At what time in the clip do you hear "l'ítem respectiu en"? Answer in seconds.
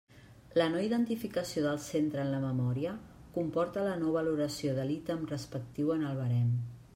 4.93-6.09